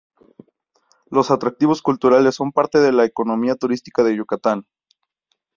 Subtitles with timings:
[1.11, 4.65] Los atractivos culturales son parte de la economía turística de Yucatán.